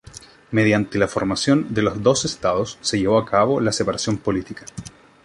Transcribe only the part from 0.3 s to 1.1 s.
Mediante la